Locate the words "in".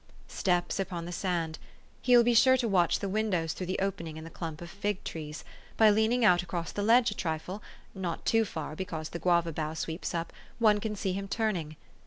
4.17-4.23